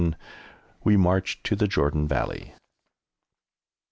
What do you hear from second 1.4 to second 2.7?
TO THE JORDAN VALLEY.